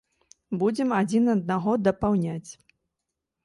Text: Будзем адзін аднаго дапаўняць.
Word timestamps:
Будзем 0.63 0.89
адзін 1.01 1.29
аднаго 1.35 1.77
дапаўняць. 1.91 2.51